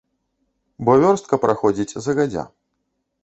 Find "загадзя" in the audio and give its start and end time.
2.05-2.47